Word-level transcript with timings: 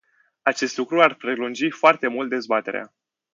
Acest 0.41 0.77
lucru 0.77 1.01
ar 1.01 1.13
prelungi 1.13 1.69
foarte 1.69 2.07
mult 2.07 2.29
dezbaterea. 2.29 2.93